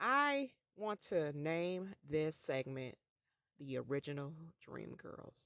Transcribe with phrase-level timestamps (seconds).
[0.00, 2.96] I want to name this segment
[3.58, 5.44] the original Dream Girls.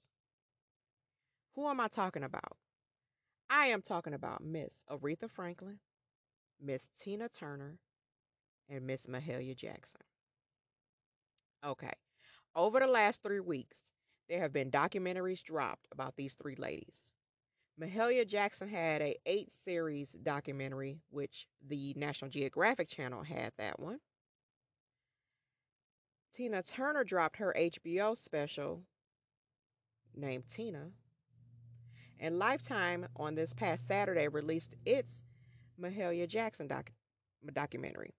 [1.54, 2.56] Who am I talking about?
[3.50, 5.78] I am talking about Miss Aretha Franklin,
[6.60, 7.78] Miss Tina Turner,
[8.68, 10.00] and Miss Mahalia Jackson.
[11.64, 11.92] Okay,
[12.54, 13.76] over the last three weeks,
[14.28, 17.12] there have been documentaries dropped about these three ladies.
[17.80, 23.98] Mahalia Jackson had a eight series documentary, which the National Geographic Channel had that one.
[26.36, 28.82] Tina Turner dropped her HBO special
[30.16, 30.90] named Tina.
[32.18, 35.22] And Lifetime on this past Saturday released its
[35.80, 36.90] Mahalia Jackson doc-
[37.52, 38.14] documentary.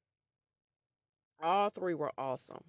[1.41, 2.63] All three were awesome.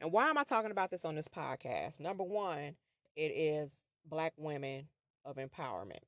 [0.00, 1.98] And why am I talking about this on this podcast?
[1.98, 2.74] Number one,
[3.16, 3.70] it is
[4.04, 4.86] black women
[5.24, 6.04] of empowerment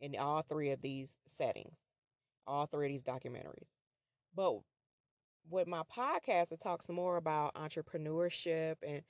[0.00, 1.76] in all three of these settings,
[2.46, 3.68] all three of these documentaries.
[4.34, 4.58] But
[5.50, 9.02] with my podcast, it talks more about entrepreneurship and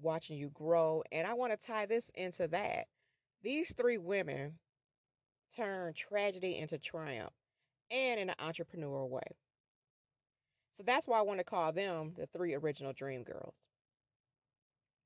[0.00, 1.02] watching you grow.
[1.12, 2.86] And I want to tie this into that.
[3.42, 4.58] These three women
[5.56, 7.32] turn tragedy into triumph
[7.90, 9.22] and in an entrepreneurial way.
[10.76, 13.54] So that's why I want to call them the three original Dream Girls.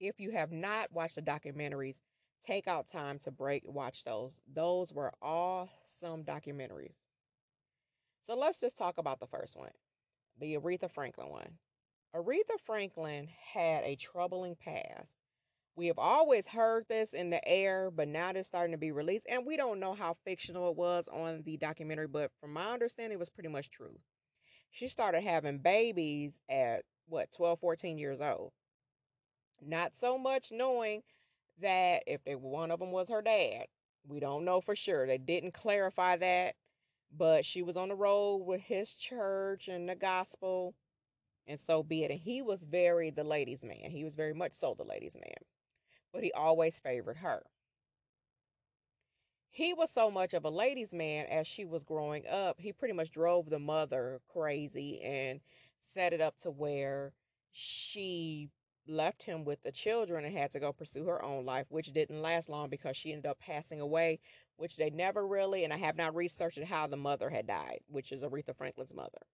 [0.01, 1.97] If you have not watched the documentaries,
[2.43, 4.41] take out time to break watch those.
[4.47, 6.95] Those were awesome documentaries.
[8.25, 9.73] So let's just talk about the first one,
[10.41, 11.59] the Aretha Franklin one.
[12.15, 15.09] Aretha Franklin had a troubling past.
[15.77, 19.27] We have always heard this in the air, but now it's starting to be released,
[19.29, 23.17] and we don't know how fictional it was on the documentary, but from my understanding,
[23.17, 23.99] it was pretty much true.
[24.71, 28.53] She started having babies at what 12, 14 years old.
[29.61, 31.03] Not so much knowing
[31.61, 33.67] that if they one of them was her dad.
[34.09, 35.07] We don't know for sure.
[35.07, 36.55] They didn't clarify that,
[37.17, 40.75] but she was on the road with his church and the gospel,
[41.47, 42.11] and so be it.
[42.11, 43.91] And he was very the ladies' man.
[43.91, 45.39] He was very much so the ladies' man,
[46.13, 47.43] but he always favored her.
[49.51, 52.61] He was so much of a ladies' man as she was growing up.
[52.61, 55.41] He pretty much drove the mother crazy and
[55.95, 57.13] set it up to where
[57.53, 58.51] she
[58.89, 62.23] left him with the children and had to go pursue her own life, which didn't
[62.23, 64.21] last long because she ended up passing away,
[64.57, 68.13] which they never really, and I have not researched how the mother had died, which
[68.13, 69.27] is Aretha Franklin's mother.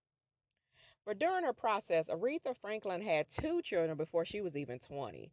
[1.04, 5.30] But during her process, Aretha Franklin had two children before she was even 20.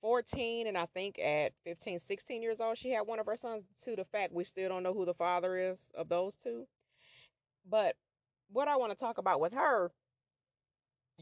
[0.00, 3.64] 14 and I think at 15, 16 years old, she had one of her sons
[3.84, 6.66] to the fact we still don't know who the father is of those two.
[7.68, 7.96] But
[8.50, 9.92] what I want to talk about with her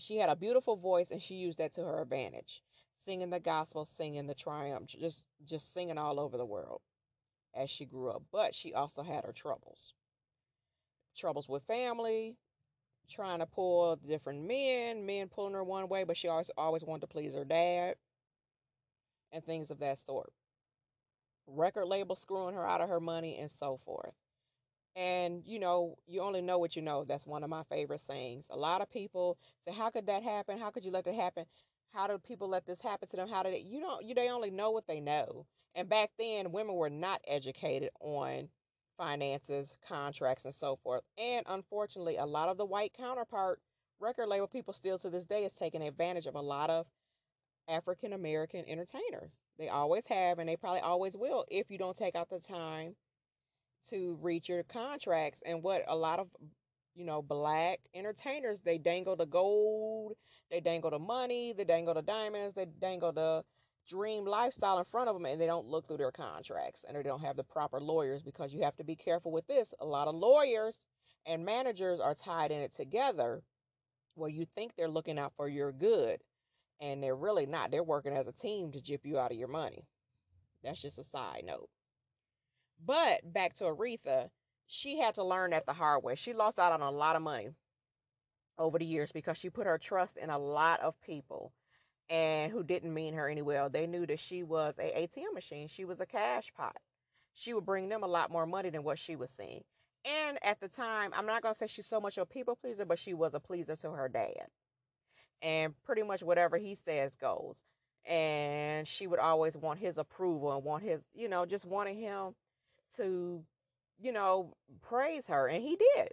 [0.03, 2.63] she had a beautiful voice and she used that to her advantage.
[3.05, 6.81] Singing the gospel singing the triumph just just singing all over the world
[7.55, 8.23] as she grew up.
[8.31, 9.95] But she also had her troubles.
[11.17, 12.37] Troubles with family
[13.11, 17.01] trying to pull different men men pulling her one way but she always always wanted
[17.01, 17.95] to please her dad
[19.33, 20.33] and things of that sort.
[21.47, 24.13] Record label screwing her out of her money and so forth
[24.99, 27.05] and you know, you only know what you know.
[27.05, 28.47] That's one of my favorite sayings.
[28.51, 30.59] A lot of people say, "How could that happen?
[30.59, 31.47] How could you let that happen?
[31.95, 33.29] How do people let this happen to them?
[33.29, 34.05] How did it?" You don't.
[34.05, 35.47] You they only know what they know.
[35.77, 38.51] And back then, women were not educated on
[38.97, 41.05] finances, contracts, and so forth.
[41.17, 43.61] And unfortunately, a lot of the white counterpart
[44.01, 46.87] record label people still to this day is taking advantage of a lot of
[47.69, 49.39] African American entertainers.
[49.59, 52.97] They always have, and they probably always will if you don't take out the time
[53.91, 56.29] to read your contracts and what a lot of
[56.95, 60.15] you know black entertainers they dangle the gold
[60.51, 63.43] they dangle the money they dangle the diamonds they dangle the
[63.89, 67.03] dream lifestyle in front of them and they don't look through their contracts and they
[67.03, 70.09] don't have the proper lawyers because you have to be careful with this a lot
[70.09, 70.79] of lawyers
[71.27, 73.43] and managers are tied in it together
[74.15, 76.21] where you think they're looking out for your good
[76.81, 77.71] And they're really not.
[77.71, 79.87] They're working as a team to jip you out of your money.
[80.63, 81.69] That's just a side note.
[82.85, 84.31] But back to Aretha,
[84.67, 86.17] she had to learn that the hard way.
[86.17, 87.51] She lost out on a lot of money
[88.59, 91.53] over the years because she put her trust in a lot of people
[92.11, 93.71] and who didn't mean her any well.
[93.71, 95.69] They knew that she was a ATM machine.
[95.69, 96.77] She was a cash pot.
[97.35, 99.65] She would bring them a lot more money than what she was seeing.
[100.05, 102.99] And at the time, I'm not gonna say she's so much a people pleaser, but
[102.99, 104.49] she was a pleaser to her dad.
[105.43, 107.57] And pretty much whatever he says goes.
[108.07, 112.35] And she would always want his approval and want his, you know, just wanting him
[112.97, 113.45] to,
[114.01, 115.49] you know, praise her.
[115.49, 116.09] And he did.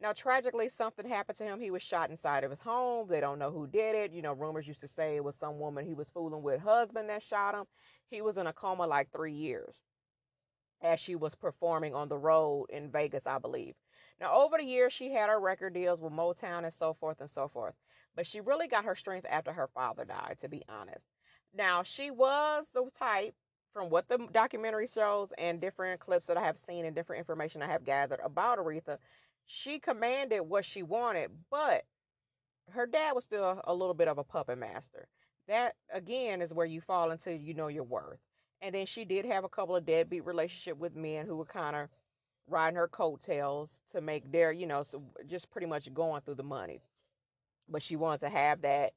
[0.00, 1.60] Now, tragically, something happened to him.
[1.60, 3.08] He was shot inside of his home.
[3.08, 4.12] They don't know who did it.
[4.12, 7.08] You know, rumors used to say it was some woman he was fooling with, husband
[7.08, 7.64] that shot him.
[8.10, 9.74] He was in a coma like three years
[10.82, 13.74] as she was performing on the road in Vegas, I believe.
[14.20, 17.30] Now, over the years, she had her record deals with Motown and so forth and
[17.30, 17.74] so forth.
[18.14, 21.06] But she really got her strength after her father died, to be honest.
[21.54, 23.34] Now, she was the type,
[23.74, 27.62] from what the documentary shows and different clips that I have seen and different information
[27.62, 28.98] I have gathered about Aretha,
[29.46, 31.84] she commanded what she wanted, but
[32.70, 35.08] her dad was still a little bit of a puppet master.
[35.48, 38.20] That again is where you fall into you know your worth.
[38.62, 41.76] And then she did have a couple of deadbeat relationship with men who were kind
[41.76, 41.88] of
[42.48, 46.42] riding her coattails to make their, you know, so just pretty much going through the
[46.44, 46.80] money.
[47.68, 48.92] But she wanted to have that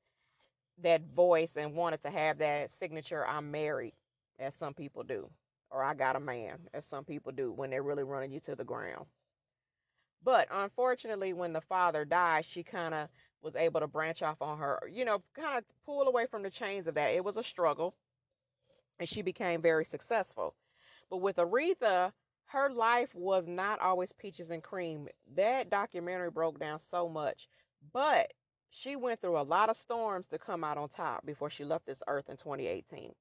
[0.83, 3.93] that voice and wanted to have that signature I'm married,
[4.39, 5.29] as some people do.
[5.69, 8.55] Or I got a man, as some people do when they're really running you to
[8.55, 9.05] the ground.
[10.23, 13.09] But unfortunately, when the father died, she kind of
[13.41, 16.49] was able to branch off on her, you know, kind of pull away from the
[16.49, 17.11] chains of that.
[17.11, 17.95] It was a struggle,
[18.99, 20.55] and she became very successful.
[21.09, 22.11] But with Aretha,
[22.47, 25.07] her life was not always peaches and cream.
[25.35, 27.47] That documentary broke down so much,
[27.93, 28.33] but
[28.69, 31.85] she went through a lot of storms to come out on top before she left
[31.85, 33.13] this earth in 2018.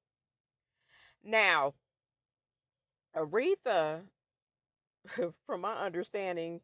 [1.26, 1.74] Now,
[3.16, 4.02] Aretha,
[5.46, 6.60] from my understanding,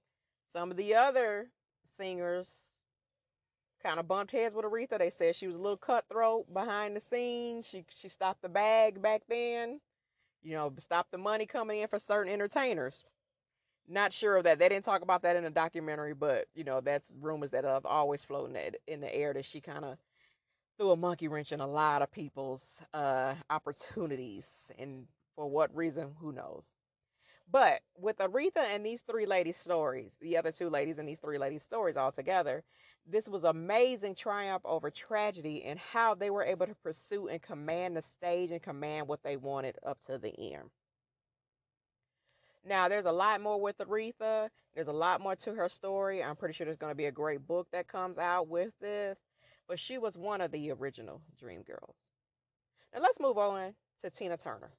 [0.53, 1.49] some of the other
[1.99, 2.49] singers
[3.83, 4.99] kind of bumped heads with Aretha.
[4.99, 7.67] They said she was a little cutthroat behind the scenes.
[7.67, 9.81] She she stopped the bag back then.
[10.45, 12.95] You know, stopped the money coming in for certain entertainers.
[13.89, 14.61] Not sure of that.
[14.61, 17.85] They didn't talk about that in the documentary, but you know, that's rumors that have
[17.85, 18.57] always floating
[18.87, 19.99] in the air that she kind of
[20.83, 22.61] threw a monkey wrench in a lot of people's
[22.93, 24.43] uh, opportunities,
[24.81, 25.07] and
[25.37, 26.65] for what reason, who knows.
[27.53, 31.39] But with Aretha and these three ladies' stories, the other two ladies and these three
[31.39, 32.65] ladies' stories all together,
[33.09, 37.97] this was amazing triumph over tragedy and how they were able to pursue and command
[37.97, 40.69] the stage and command what they wanted up to the end.
[42.67, 44.49] Now, there's a lot more with Aretha.
[44.75, 46.25] There's a lot more to her story.
[46.25, 49.17] I'm pretty sure there's going to be a great book that comes out with this.
[49.69, 51.97] But she was one of the original Dream Girls.
[52.93, 54.73] Now, let's move on to Tina Turner.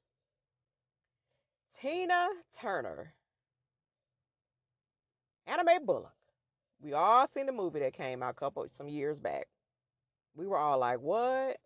[1.79, 2.27] Tina
[2.59, 3.13] Turner.
[5.47, 6.13] Anna Mae Bullock.
[6.79, 9.47] We all seen the movie that came out a couple some years back.
[10.35, 11.57] We were all like, "What?"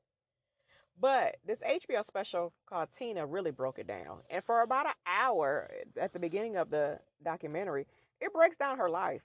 [0.99, 4.21] But this HBO special called Tina really broke it down.
[4.29, 7.87] And for about an hour at the beginning of the documentary,
[8.19, 9.21] it breaks down her life.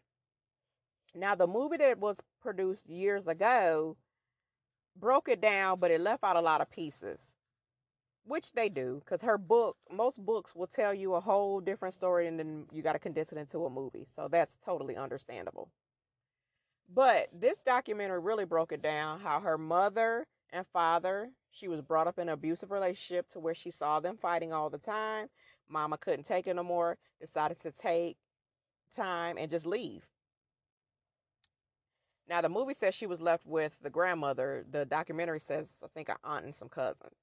[1.15, 3.97] Now, the movie that was produced years ago
[4.97, 7.19] broke it down, but it left out a lot of pieces
[8.25, 12.27] which they do because her book most books will tell you a whole different story
[12.29, 15.69] and then you got to condense it into a movie so that's totally understandable.
[16.95, 22.07] But this documentary really broke it down how her mother and father she was brought
[22.07, 25.29] up in an abusive relationship to where she saw them fighting all the time
[25.69, 28.17] mama couldn't take it no more decided to take
[28.95, 30.03] time and just leave
[32.29, 36.09] now the movie says she was left with the grandmother the documentary says i think
[36.09, 37.15] an aunt and some cousins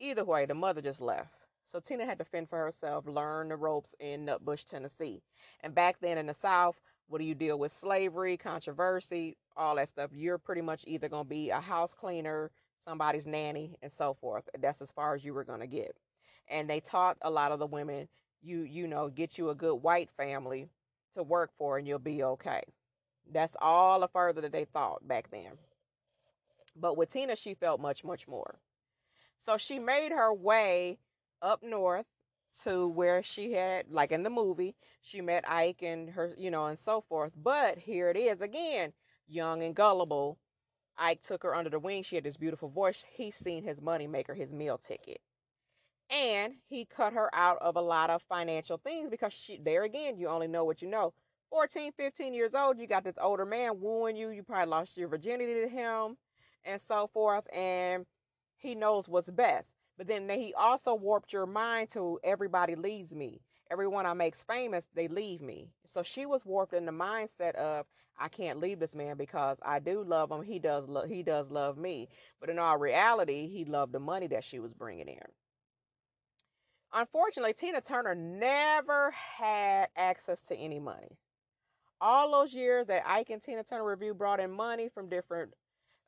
[0.00, 1.30] Either way, the mother just left.
[1.72, 5.22] So Tina had to fend for herself, learn the ropes in Nutbush, Tennessee.
[5.62, 6.76] And back then in the South,
[7.08, 7.72] what do you deal with?
[7.76, 10.10] Slavery, controversy, all that stuff.
[10.14, 12.52] You're pretty much either going to be a house cleaner,
[12.84, 14.44] somebody's nanny, and so forth.
[14.60, 15.96] That's as far as you were going to get.
[16.50, 18.08] And they taught a lot of the women,
[18.42, 20.68] you you know, get you a good white family
[21.14, 22.62] to work for, and you'll be okay.
[23.32, 25.52] That's all the further that they thought back then.
[26.76, 28.58] But with Tina, she felt much, much more.
[29.44, 30.98] So she made her way
[31.42, 32.06] up north
[32.64, 36.66] to where she had, like in the movie, she met Ike and her, you know,
[36.66, 37.32] and so forth.
[37.36, 38.92] But here it is again,
[39.26, 40.38] young and gullible.
[40.96, 42.02] Ike took her under the wing.
[42.02, 43.04] She had this beautiful voice.
[43.12, 45.20] He seen his money maker, his meal ticket.
[46.10, 50.16] And he cut her out of a lot of financial things because she, there again,
[50.18, 51.12] you only know what you know.
[51.50, 54.30] 14, 15 years old, you got this older man wooing you.
[54.30, 56.16] You probably lost your virginity to him
[56.64, 58.06] and so forth, and
[58.58, 59.68] he knows what's best.
[59.96, 63.40] But then he also warped your mind to everybody leaves me.
[63.70, 65.70] Everyone I makes famous, they leave me.
[65.94, 67.86] So she was warped in the mindset of
[68.18, 70.42] I can't leave this man because I do love him.
[70.42, 72.08] He does lo- he does love me.
[72.40, 75.26] But in all reality, he loved the money that she was bringing in.
[76.92, 81.16] Unfortunately, Tina Turner never had access to any money.
[82.00, 85.52] All those years that Ike and Tina Turner Revue brought in money from different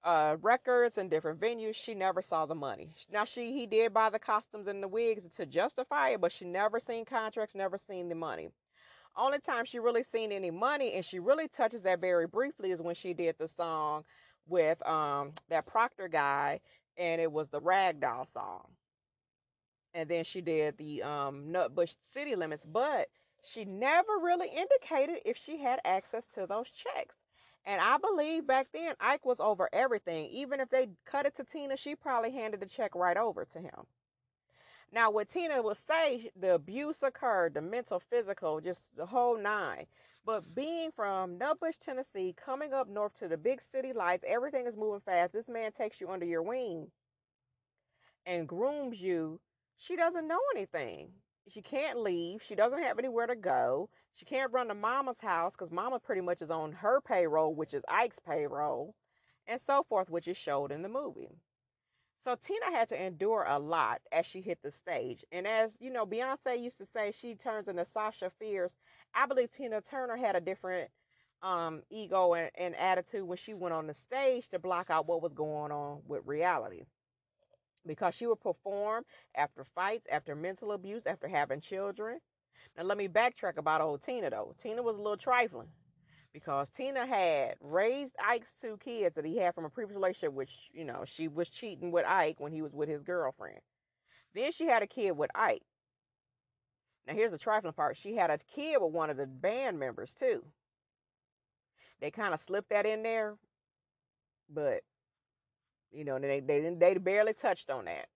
[0.04, 2.90] uh, records and different venues, she never saw the money.
[3.12, 6.44] Now she he did buy the costumes and the wigs to justify it, but she
[6.44, 8.50] never seen contracts, never seen the money.
[9.16, 12.80] Only time she really seen any money, and she really touches that very briefly, is
[12.80, 14.04] when she did the song
[14.49, 16.61] with um that Proctor guy,
[16.97, 18.66] and it was the Ragdoll song.
[19.94, 23.09] And then she did the um Nutbush City Limits, but
[23.44, 27.16] she never really indicated if she had access to those checks.
[27.66, 30.26] And I believe back then Ike was over everything.
[30.30, 33.59] Even if they cut it to Tina, she probably handed the check right over to
[33.61, 33.87] him.
[34.92, 39.87] Now, what Tina would say, the abuse occurred, the mental, physical, just the whole nine.
[40.25, 44.76] But being from Nutbush, Tennessee, coming up north to the big city lights, everything is
[44.76, 45.32] moving fast.
[45.32, 46.90] This man takes you under your wing
[48.26, 49.40] and grooms you.
[49.78, 51.09] She doesn't know anything.
[51.49, 52.42] She can't leave.
[52.42, 53.88] She doesn't have anywhere to go.
[54.14, 57.75] She can't run to mama's house because mama pretty much is on her payroll, which
[57.75, 58.94] is Ike's payroll,
[59.47, 61.30] and so forth, which is showed in the movie.
[62.25, 65.25] So Tina had to endure a lot as she hit the stage.
[65.32, 68.75] And as you know, Beyonce used to say she turns into Sasha Fierce.
[69.14, 70.90] I believe Tina Turner had a different
[71.42, 75.23] um, ego and, and attitude when she went on the stage to block out what
[75.23, 76.85] was going on with reality.
[77.87, 82.20] Because she would perform after fights, after mental abuse, after having children.
[82.76, 84.54] Now let me backtrack about old Tina though.
[84.62, 85.68] Tina was a little trifling
[86.32, 90.70] because Tina had raised Ike's two kids that he had from a previous relationship, which,
[90.72, 93.58] you know, she was cheating with Ike when he was with his girlfriend.
[94.34, 95.62] Then she had a kid with Ike.
[97.06, 100.14] Now, here's the trifling part she had a kid with one of the band members,
[100.14, 100.44] too.
[102.00, 103.37] They kind of slipped that in there,
[104.49, 104.82] but,
[105.92, 108.09] you know, they, they, they barely touched on that.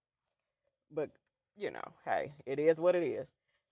[0.90, 1.10] But,
[1.56, 3.26] you know, hey, it is what it is.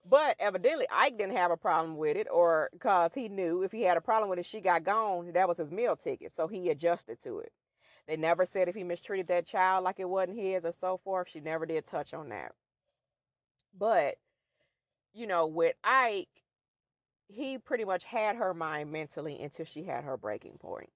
[0.09, 3.83] But evidently, Ike didn't have a problem with it, or because he knew if he
[3.83, 5.31] had a problem with it, she got gone.
[5.33, 7.53] That was his meal ticket, so he adjusted to it.
[8.07, 11.29] They never said if he mistreated that child like it wasn't his or so forth.
[11.29, 12.53] She never did touch on that.
[13.77, 14.17] But,
[15.13, 16.29] you know, with Ike,
[17.27, 20.92] he pretty much had her mind mentally until she had her breaking point.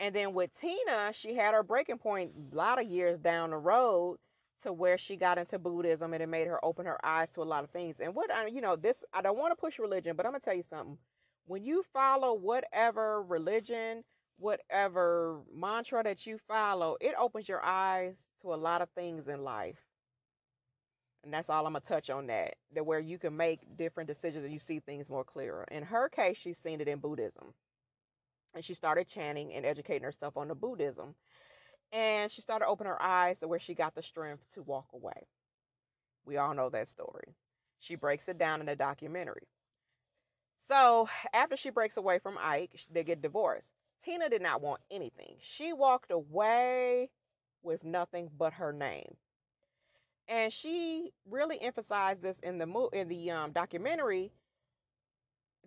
[0.00, 3.58] And then with Tina, she had her breaking point a lot of years down the
[3.58, 4.16] road
[4.62, 7.44] to where she got into Buddhism and it made her open her eyes to a
[7.44, 7.96] lot of things.
[8.00, 10.40] And what I, you know, this, I don't want to push religion, but I'm going
[10.40, 10.96] to tell you something.
[11.46, 14.02] When you follow whatever religion,
[14.38, 19.44] whatever mantra that you follow, it opens your eyes to a lot of things in
[19.44, 19.76] life.
[21.24, 24.44] And that's all I'm to touch on that, that where you can make different decisions
[24.44, 25.66] and you see things more clearer.
[25.70, 27.52] In her case, she's seen it in Buddhism.
[28.54, 31.14] And she started chanting and educating herself on the Buddhism
[31.92, 35.26] and she started opening her eyes to where she got the strength to walk away.
[36.24, 37.36] We all know that story.
[37.78, 39.48] She breaks it down in the documentary.
[40.68, 43.72] So after she breaks away from Ike, they get divorced.
[44.02, 45.36] Tina did not want anything.
[45.40, 47.10] She walked away
[47.62, 49.16] with nothing but her name.
[50.28, 54.32] And she really emphasized this in the mo- in the um, documentary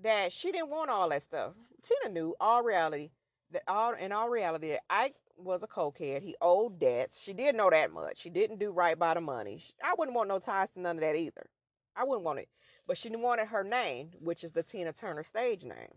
[0.02, 1.54] that she didn't want all that stuff.
[1.84, 3.12] Tina knew all reality
[3.52, 6.22] that all in all reality that Ike was a cokehead.
[6.22, 7.22] He owed debts.
[7.22, 8.22] She did know that much.
[8.22, 9.64] She didn't do right by the money.
[9.84, 11.48] I wouldn't want no ties to none of that either.
[11.96, 12.50] I wouldn't want it.
[12.88, 15.94] But she wanted her name, which is the Tina Turner stage name.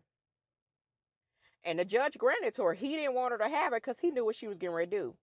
[1.65, 2.75] And the judge granted to her.
[2.75, 4.91] He didn't want her to have it because he knew what she was getting ready
[4.91, 5.15] to do.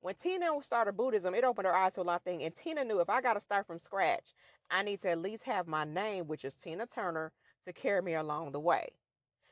[0.00, 2.42] When Tina started Buddhism, it opened her eyes to a lot of things.
[2.44, 4.34] And Tina knew if I got to start from scratch,
[4.70, 7.32] I need to at least have my name, which is Tina Turner,
[7.66, 8.90] to carry me along the way.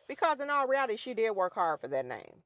[0.09, 2.43] Because in all reality, she did work hard for that name.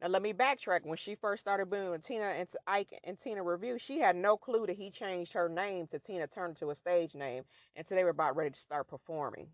[0.00, 0.84] Now let me backtrack.
[0.84, 4.66] When she first started doing Tina and Ike and Tina Revue, she had no clue
[4.66, 7.44] that he changed her name to Tina Turner to a stage name
[7.76, 9.48] until they were about ready to start performing,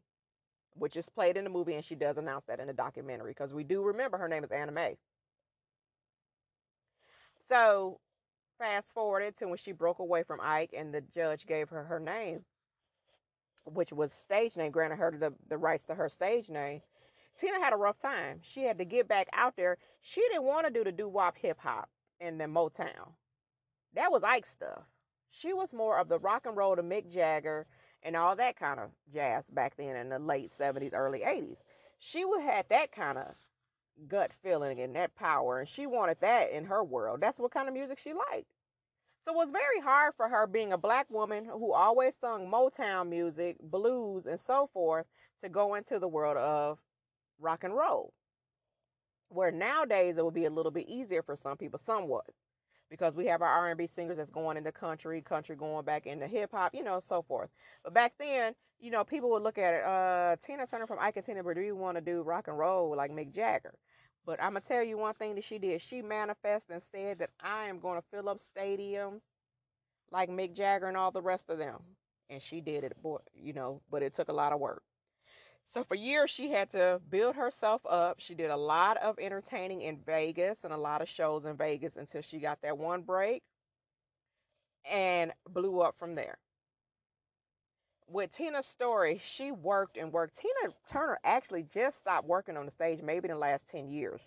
[0.75, 3.52] which is played in the movie, and she does announce that in the documentary because
[3.54, 4.97] we do remember her name is Anna Mae.
[7.49, 8.00] So
[8.59, 11.99] fast forwarded to when she broke away from Ike and the judge gave her her
[12.00, 12.45] name,
[13.64, 16.81] which was stage name, granted her the, the rights to her stage name.
[17.38, 18.40] Tina had a rough time.
[18.43, 19.79] She had to get back out there.
[20.02, 21.88] She didn't want to do the doo wop hip hop
[22.21, 23.12] in the Motown.
[23.95, 24.83] That was Ike stuff.
[25.31, 27.67] She was more of the rock and roll to Mick Jagger
[28.02, 31.59] and all that kind of jazz back then in the late 70s, early 80s.
[31.99, 33.35] She would had that kind of
[34.09, 35.61] gut feeling and that power.
[35.61, 37.21] And she wanted that in her world.
[37.21, 38.50] That's what kind of music she liked.
[39.31, 43.09] So it was very hard for her being a black woman who always sung Motown
[43.09, 45.07] music, blues, and so forth
[45.45, 46.81] to go into the world of
[47.39, 48.13] rock and roll.
[49.29, 52.25] Where nowadays it would be a little bit easier for some people, somewhat,
[52.91, 56.51] because we have our R&B singers that's going into country, country going back into hip
[56.51, 57.51] hop, you know, so forth.
[57.85, 59.85] But back then, you know, people would look at it.
[59.85, 62.59] Uh, Tina Turner from Ike and Tina, but do you want to do rock and
[62.59, 63.75] roll like Mick Jagger?
[64.27, 65.83] But I'm gonna tell you one thing that she did.
[65.83, 69.21] She manifested and said that I am to fill up stadiums
[70.12, 71.81] like Mick Jagger and all the rest of them,
[72.31, 73.00] and she did it.
[73.03, 74.83] Boy, you know, but it took a lot of work.
[75.71, 78.21] So for years she had to build herself up.
[78.21, 81.97] She did a lot of entertaining in Vegas and a lot of shows in Vegas
[81.97, 83.43] until she got that one break
[84.91, 86.39] and blew up from there.
[88.12, 90.37] With Tina's story, she worked and worked.
[90.38, 94.21] Tina Turner actually just stopped working on the stage maybe in the last 10 years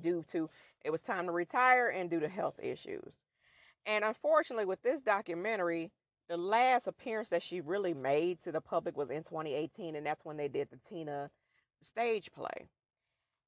[0.00, 0.48] due to
[0.84, 3.12] it was time to retire and due to health issues.
[3.84, 5.90] And unfortunately, with this documentary,
[6.28, 10.24] the last appearance that she really made to the public was in 2018, and that's
[10.24, 11.30] when they did the Tina
[11.82, 12.68] stage play.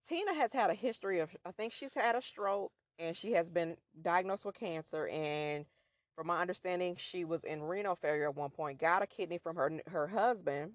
[0.06, 3.48] Tina has had a history of, I think she's had a stroke and she has
[3.48, 5.08] been diagnosed with cancer.
[5.08, 5.64] And
[6.16, 9.56] from my understanding, she was in renal failure at one point, got a kidney from
[9.56, 10.72] her her husband,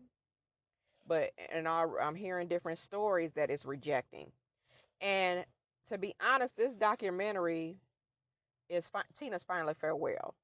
[1.07, 4.31] but and I'm hearing different stories that it's rejecting.
[5.01, 5.45] And
[5.87, 7.77] to be honest, this documentary
[8.69, 10.35] is fi- Tina's finally farewell.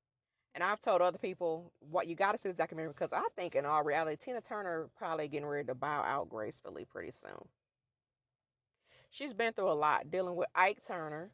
[0.56, 3.56] And I've told other people what you got to see this documentary because I think
[3.56, 7.48] in all reality, Tina Turner probably getting ready to bow out gracefully pretty soon.
[9.12, 11.32] She's been through a lot dealing with Ike Turner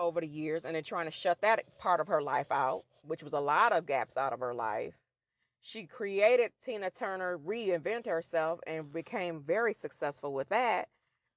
[0.00, 3.22] over the years and then trying to shut that part of her life out, which
[3.22, 4.94] was a lot of gaps out of her life.
[5.62, 10.88] She created Tina Turner, reinvented herself, and became very successful with that.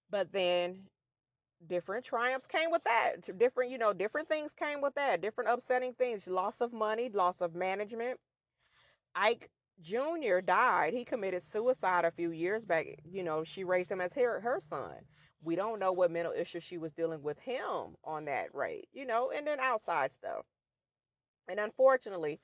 [0.10, 0.88] But then
[1.67, 3.38] different triumphs came with that.
[3.38, 5.22] Different, you know, different things came with that.
[5.22, 6.27] Different upsetting things.
[6.27, 8.20] Loss of money, loss of management.
[9.16, 9.50] Ike
[9.81, 10.40] Jr.
[10.42, 10.94] died.
[10.94, 12.88] He committed suicide a few years back.
[13.05, 14.96] You know, she raised him as her, her son.
[15.44, 19.06] We don't know what mental issues she was dealing with him on that rate, you
[19.06, 20.46] know, and then outside stuff.
[21.50, 22.40] And unfortunately,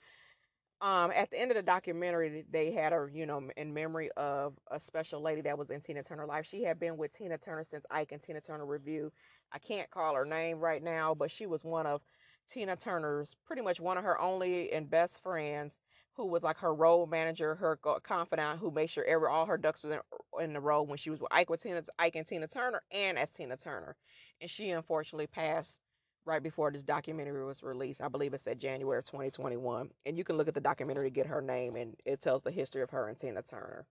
[0.81, 4.53] um, at the end of the documentary, they had her, you know, in memory of
[4.71, 6.45] a special lady that was in Tina Turner life.
[6.49, 9.11] She had been with Tina Turner since Ike and Tina Turner Revue.
[9.51, 12.01] I can't call her name right now, but she was one of
[12.49, 15.73] Tina Turner's, pretty much one of her only and best friends,
[16.13, 19.83] who was like her role manager, her confidant, who made sure every all her ducks
[19.83, 19.99] was in,
[20.43, 23.17] in the row when she was with Ike with Tina, Ike and Tina Turner, and
[23.17, 23.95] as Tina Turner.
[24.41, 25.79] And she unfortunately passed
[26.25, 28.01] right before this documentary was released.
[28.01, 29.89] I believe it said January of 2021.
[30.05, 32.51] And you can look at the documentary to get her name, and it tells the
[32.51, 33.85] history of her and Tina Turner.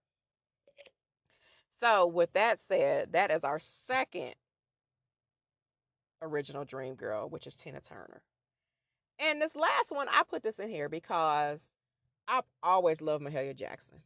[1.79, 4.35] So, with that said, that is our second
[6.21, 8.21] original Dream Girl, which is Tina Turner.
[9.19, 11.59] And this last one, I put this in here because
[12.29, 13.97] I've always loved Mahalia Jackson.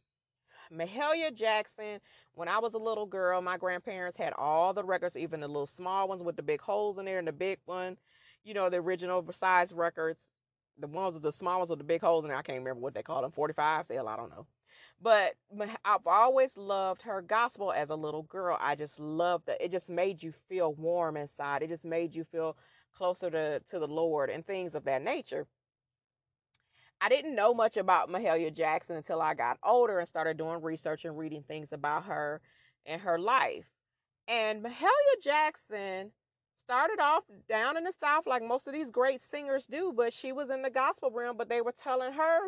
[0.72, 2.00] Mahalia Jackson,
[2.34, 5.66] when I was a little girl, my grandparents had all the records, even the little
[5.66, 7.98] small ones with the big holes in there and the big one
[8.44, 10.20] you know, the original size records,
[10.78, 12.38] the ones with the small ones with the big holes in there.
[12.38, 14.46] I can't remember what they call them, 45 sale, I don't know.
[15.02, 15.34] But
[15.84, 18.56] I've always loved her gospel as a little girl.
[18.60, 19.64] I just loved that.
[19.64, 21.62] It just made you feel warm inside.
[21.62, 22.56] It just made you feel
[22.96, 25.46] closer to, to the Lord and things of that nature.
[27.04, 31.04] I didn't know much about Mahalia Jackson until I got older and started doing research
[31.04, 32.40] and reading things about her
[32.86, 33.66] and her life.
[34.26, 36.12] And Mahalia Jackson
[36.64, 40.32] started off down in the South like most of these great singers do, but she
[40.32, 41.36] was in the gospel realm.
[41.36, 42.38] But they were telling her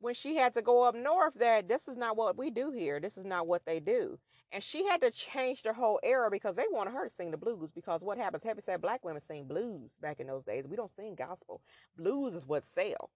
[0.00, 3.00] when she had to go up north that this is not what we do here.
[3.00, 4.18] This is not what they do.
[4.50, 7.36] And she had to change the whole era because they wanted her to sing the
[7.36, 7.68] blues.
[7.74, 10.64] Because what happens, heavy said black women sing blues back in those days.
[10.66, 11.60] We don't sing gospel.
[11.98, 13.10] Blues is what sell.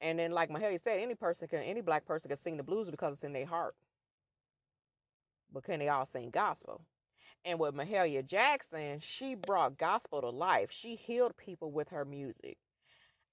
[0.00, 2.90] And then, like Mahalia said, any person can, any black person can sing the blues
[2.90, 3.74] because it's in their heart.
[5.52, 6.82] But can they all sing gospel?
[7.44, 10.68] And with Mahalia Jackson, she brought gospel to life.
[10.70, 12.58] She healed people with her music.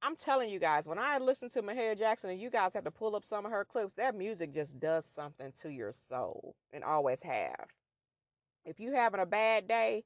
[0.01, 2.91] I'm telling you guys, when I listen to Mahalia Jackson, and you guys have to
[2.91, 6.83] pull up some of her clips, that music just does something to your soul and
[6.83, 7.65] always have.
[8.65, 10.03] If you're having a bad day,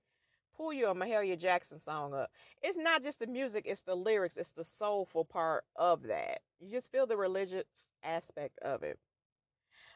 [0.60, 2.32] pull you your Mahalia Jackson song up.
[2.63, 6.41] It's not just the music, it's the lyrics, it's the soulful part of that.
[6.60, 7.67] You just feel the religious
[8.04, 9.00] aspect of it.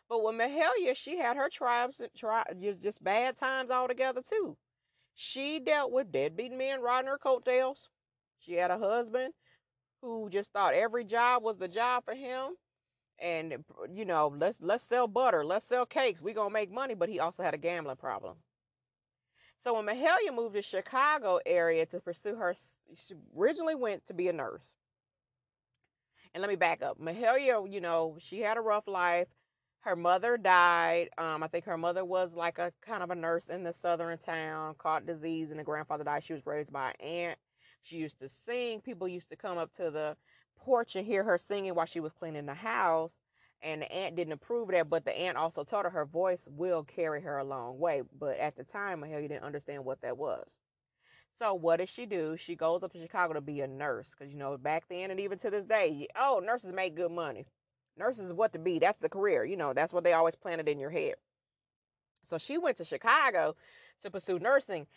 [0.10, 4.58] But with Mahalia, she had her tribes, tri- just, just bad times altogether, too.
[5.16, 7.90] She dealt with deadbeat men riding her coattails.
[8.40, 9.34] She had a husband
[10.02, 12.58] who just thought every job was the job for him.
[13.20, 16.22] and you know, let's let's sell butter, let's sell cakes.
[16.22, 16.96] We gonna make money.
[16.96, 18.38] But he also had a gambling problem.
[19.64, 22.56] So when Mahalia moved to Chicago area to pursue her,
[22.96, 24.62] she originally went to be a nurse.
[26.34, 27.00] And let me back up.
[27.00, 29.28] Mahalia, you know, she had a rough life.
[29.82, 31.10] Her mother died.
[31.18, 34.18] Um, I think her mother was like a kind of a nurse in the southern
[34.18, 36.24] town, caught disease, and the grandfather died.
[36.24, 37.40] She was raised by an aunt.
[37.84, 38.82] She used to sing.
[38.82, 40.16] People used to come up to the
[40.58, 43.12] porch and hear her singing while she was cleaning the house.
[43.64, 46.42] And the aunt didn't approve of that, but the aunt also told her her voice
[46.48, 48.02] will carry her a long way.
[48.20, 50.50] But at the time, Mahalia didn't understand what that was.
[51.40, 52.38] So what does she do?
[52.38, 55.20] She goes up to Chicago to be a nurse because you know back then and
[55.20, 57.46] even to this day, oh, nurses make good money.
[57.98, 58.80] Nurses is what to be.
[58.80, 59.44] That's the career.
[59.46, 61.16] You know that's what they always planted in your head.
[62.30, 63.56] So she went to Chicago
[64.04, 64.88] to pursue nursing,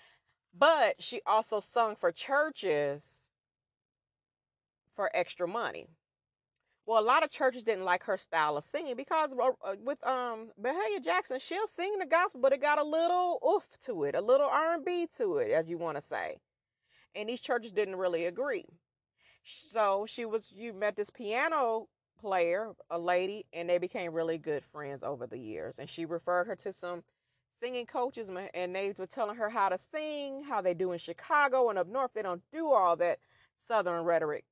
[0.59, 3.03] but she also sung for churches
[4.95, 5.89] for extra money.
[6.87, 10.05] Well, a lot of churches didn't like her style of singing because uh, uh, with
[10.07, 10.51] um
[11.03, 14.47] Jackson, she'll sing the gospel, but it got a little oof to it, a little
[14.49, 16.39] R&B to it, as you want to say.
[17.17, 18.67] And these churches didn't really agree.
[19.73, 21.89] So she was you met this piano
[22.21, 25.75] player, a lady, and they became really good friends over the years.
[25.79, 27.03] And she referred her to some
[27.61, 31.71] singing coaches, and they were telling her how to sing, how they do in Chicago
[31.71, 32.13] and up north.
[32.15, 33.19] They don't do all that
[33.69, 34.45] southern rhetoric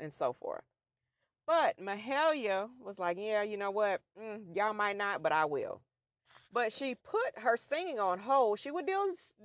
[0.00, 0.64] and so forth.
[1.46, 4.00] But Mahalia was like, yeah, you know what?
[4.20, 5.80] Mm, y'all might not, but I will.
[6.52, 8.60] But she put her singing on hold.
[8.60, 8.88] She would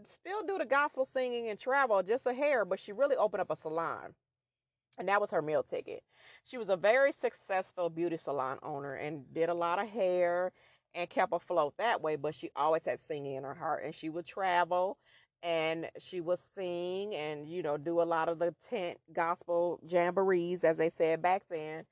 [0.07, 3.49] still do the gospel singing and travel just a hair, but she really opened up
[3.49, 4.13] a salon.
[4.97, 6.03] And that was her meal ticket.
[6.45, 10.51] She was a very successful beauty salon owner and did a lot of hair
[10.95, 13.83] and kept afloat that way, but she always had singing in her heart.
[13.86, 14.97] And she would travel
[15.43, 20.63] and she would sing and you know do a lot of the tent gospel jamborees
[20.63, 21.86] as they said back then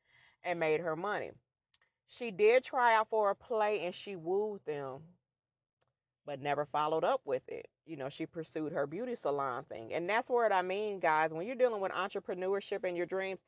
[0.44, 1.32] and made her money.
[2.08, 5.02] She did try out for a play and she wooed them
[6.26, 7.68] but never followed up with it.
[7.86, 9.94] You know she pursued her beauty salon thing.
[9.94, 13.40] And that's what i mean guys when you're dealing with entrepreneurship and your dreams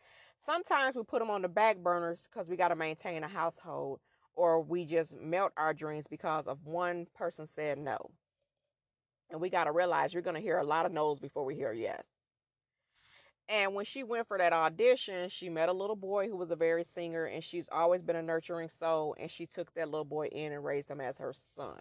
[0.45, 3.99] sometimes we put them on the back burners because we got to maintain a household
[4.35, 8.11] or we just melt our dreams because of one person said no
[9.29, 11.55] and we got to realize you're going to hear a lot of no's before we
[11.55, 12.03] hear yes.
[13.49, 16.55] And when she went for that audition, she met a little boy who was a
[16.55, 19.15] very singer, and she's always been a nurturing soul.
[19.19, 21.79] And she took that little boy in and raised him as her son.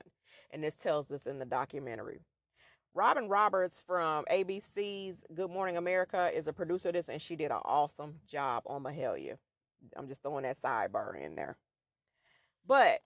[0.53, 2.21] And this tells us in the documentary.
[2.95, 7.51] Robin Roberts from ABC's Good Morning America is a producer of this, and she did
[7.51, 9.37] an awesome job on Mahalia.
[9.97, 11.57] I'm just throwing that sidebar in there.
[12.67, 13.01] But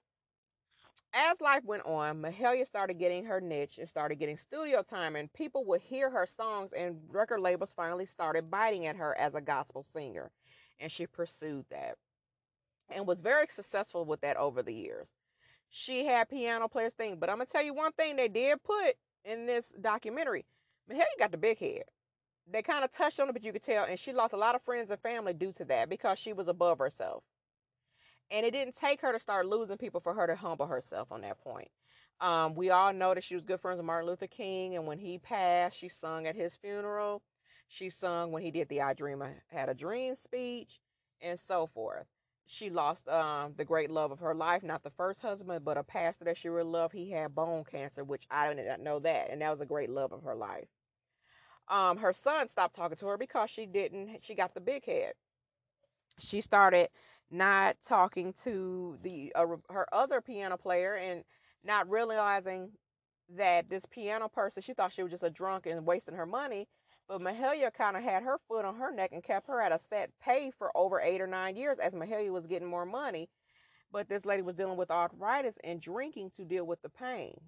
[1.12, 5.33] as life went on, Mahalia started getting her niche and started getting studio time, and
[5.33, 9.40] people would hear her songs, and record labels finally started biting at her as a
[9.40, 10.31] gospel singer.
[10.81, 11.96] And she pursued that
[12.90, 15.09] and was very successful with that over the years.
[15.70, 18.96] She had piano players thing, but I'm gonna tell you one thing they did put
[19.25, 20.44] in this documentary.
[20.90, 21.85] Mahalia got the big head.
[22.46, 24.55] They kind of touched on it, but you could tell, and she lost a lot
[24.55, 27.25] of friends and family due to that because she was above herself.
[28.31, 31.23] And it didn't take her to start losing people for her to humble herself on
[31.23, 31.71] that point.
[32.21, 34.99] Um, we all know that she was good friends with Martin Luther King, and when
[34.99, 37.23] he passed, she sung at his funeral.
[37.69, 40.81] She sung when he did the I Dream I Had a Dream speech,
[41.21, 42.07] and so forth.
[42.47, 45.85] She lost um, the great love of her life, not the first husband, but a
[45.85, 46.95] pastor that she really loved.
[46.95, 49.90] He had bone cancer, which I did not know that, and that was a great
[49.90, 50.69] love of her life.
[51.69, 54.21] Um, her son stopped talking to her because she didn't.
[54.23, 55.14] She got the big head.
[56.19, 56.90] She started
[57.31, 61.25] not talking to the uh, her other piano player and
[61.64, 62.71] not realizing
[63.37, 66.69] that this piano person she thought she was just a drunk and wasting her money
[67.09, 69.79] but mahalia kind of had her foot on her neck and kept her at a
[69.79, 73.29] set pay for over eight or nine years as mahalia was getting more money
[73.93, 77.40] but this lady was dealing with arthritis and drinking to deal with the pain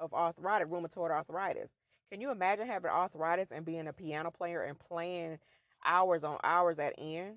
[0.00, 1.70] of arthritis rheumatoid arthritis.
[2.10, 5.38] Can you imagine having arthritis and being a piano player and playing
[5.84, 7.36] hours on hours at end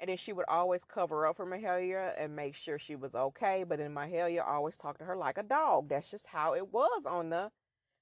[0.00, 3.64] and then she would always cover up for Mahalia and make sure she was okay.
[3.68, 5.90] But then Mahalia always talked to her like a dog.
[5.90, 7.50] That's just how it was on the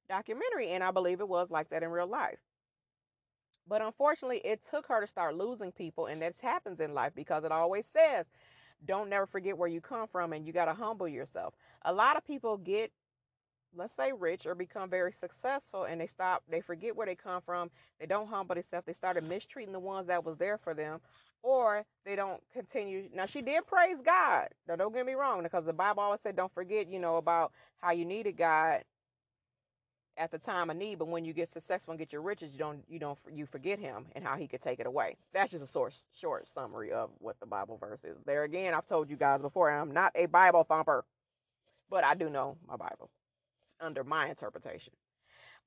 [0.09, 0.71] documentary.
[0.71, 2.39] And I believe it was like that in real life.
[3.67, 6.07] But unfortunately, it took her to start losing people.
[6.07, 8.27] And that happens in life because it always says,
[8.87, 11.55] don't never forget where you come from and you got to humble yourself.
[11.83, 12.93] A lot of people get
[13.77, 17.43] let's say rich or become very successful and they stop they forget where they come
[17.43, 21.01] from they don't humble themselves they started mistreating the ones that was there for them
[21.43, 23.09] or they don't continue.
[23.15, 24.49] Now she did praise God.
[24.69, 27.53] Now don't get me wrong, because the Bible always said, "Don't forget, you know, about
[27.79, 28.85] how you needed God
[30.19, 32.59] at the time of need, but when you get successful and get your riches, you
[32.59, 35.17] don't you don't you forget him and how he could take it away.
[35.33, 38.19] That's just a short short summary of what the Bible verse is.
[38.27, 41.05] There again, I've told you guys before, I'm not a Bible thumper,
[41.91, 43.11] but I do know my Bible
[43.81, 44.93] under my interpretation.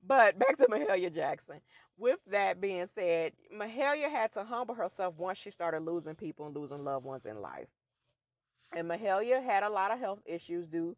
[0.06, 1.60] But back to Mahalia Jackson.
[1.98, 6.56] With that being said, Mahalia had to humble herself once she started losing people and
[6.56, 7.68] losing loved ones in life.
[8.74, 10.96] And Mahalia had a lot of health issues due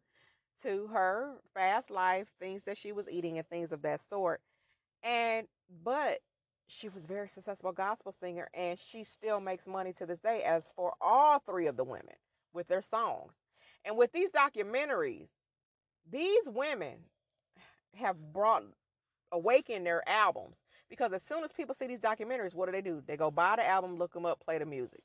[0.63, 4.41] to her fast life, things that she was eating, and things of that sort.
[5.03, 5.47] And
[5.83, 6.19] but
[6.67, 10.63] she was very successful gospel singer, and she still makes money to this day, as
[10.75, 12.15] for all three of the women
[12.53, 13.33] with their songs.
[13.85, 15.27] And with these documentaries,
[16.11, 16.95] these women
[17.95, 18.63] have brought
[19.31, 20.55] awakened their albums
[20.89, 23.01] because as soon as people see these documentaries, what do they do?
[23.07, 25.01] They go buy the album, look them up, play the music.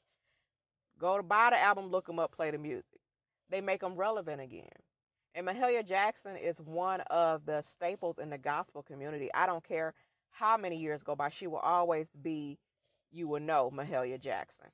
[0.99, 3.01] Go to buy the album, look them up, play the music.
[3.49, 4.69] They make them relevant again.
[5.35, 9.31] And Mahalia Jackson is one of the staples in the gospel community.
[9.35, 9.95] I don't care
[10.31, 12.59] how many years go by, she will always be,
[13.11, 14.67] you will know, Mahalia Jackson.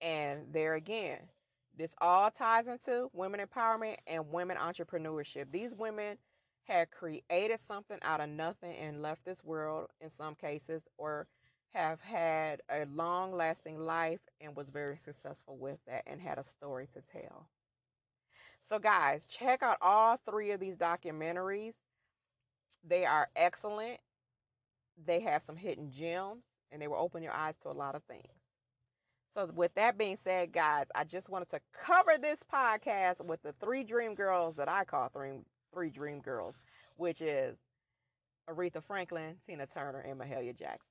[0.00, 1.18] And there again,
[1.76, 5.46] this all ties into women empowerment and women entrepreneurship.
[5.52, 6.16] These women
[6.64, 11.26] had created something out of nothing and left this world in some cases, or
[11.74, 16.44] have had a long lasting life and was very successful with that and had a
[16.44, 17.46] story to tell.
[18.68, 21.74] So, guys, check out all three of these documentaries.
[22.88, 23.98] They are excellent.
[25.04, 28.02] They have some hidden gems and they will open your eyes to a lot of
[28.04, 28.45] things.
[29.36, 33.52] So, with that being said, guys, I just wanted to cover this podcast with the
[33.60, 35.32] three dream girls that I call three,
[35.74, 36.56] three dream girls,
[36.96, 37.58] which is
[38.48, 40.88] Aretha Franklin, Tina Turner, and Mahalia Jackson.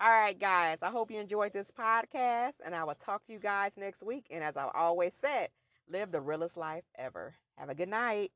[0.00, 3.38] All right, guys, I hope you enjoyed this podcast, and I will talk to you
[3.38, 4.26] guys next week.
[4.30, 5.50] And as I always said,
[5.88, 7.34] live the realest life ever.
[7.56, 8.32] Have a good night.